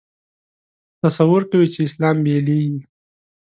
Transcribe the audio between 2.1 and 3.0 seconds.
بېلېږي.